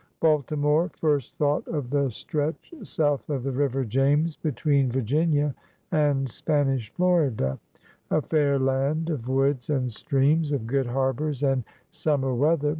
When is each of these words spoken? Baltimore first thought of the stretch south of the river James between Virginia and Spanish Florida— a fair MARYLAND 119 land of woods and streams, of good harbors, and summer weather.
Baltimore 0.19 0.89
first 0.89 1.35
thought 1.37 1.67
of 1.67 1.91
the 1.91 2.09
stretch 2.09 2.73
south 2.81 3.29
of 3.29 3.43
the 3.43 3.51
river 3.51 3.85
James 3.85 4.35
between 4.35 4.89
Virginia 4.89 5.53
and 5.91 6.27
Spanish 6.27 6.91
Florida— 6.95 7.59
a 8.09 8.19
fair 8.19 8.57
MARYLAND 8.57 9.09
119 9.09 9.09
land 9.09 9.09
of 9.21 9.29
woods 9.29 9.69
and 9.69 9.91
streams, 9.91 10.51
of 10.51 10.65
good 10.65 10.87
harbors, 10.87 11.43
and 11.43 11.63
summer 11.91 12.33
weather. 12.33 12.69